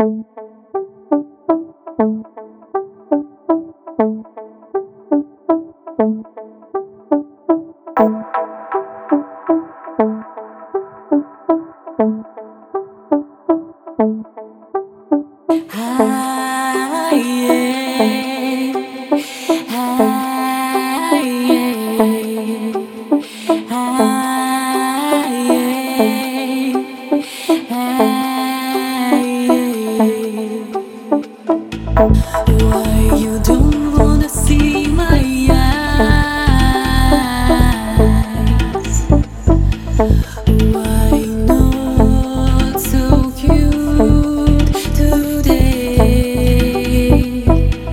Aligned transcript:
Ah, 0.00 0.06
Why 16.90 17.20
ah. 19.98 20.19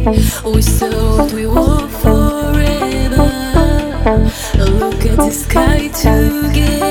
We 0.08 0.62
thought 0.62 1.34
we 1.34 1.46
were 1.48 1.86
forever. 2.00 3.28
Look 4.56 5.06
at 5.06 5.18
the 5.18 5.32
sky 5.32 5.90
together. 5.90 6.87